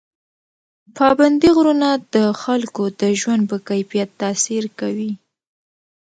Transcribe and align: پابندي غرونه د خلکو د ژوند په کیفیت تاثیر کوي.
پابندي 0.97 1.49
غرونه 1.55 1.89
د 2.15 2.15
خلکو 2.43 2.83
د 3.01 3.01
ژوند 3.19 3.41
په 3.51 3.57
کیفیت 3.69 4.09
تاثیر 4.21 4.63
کوي. 4.79 5.11